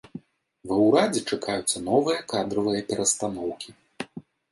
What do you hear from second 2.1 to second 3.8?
кадравыя перастаноўкі.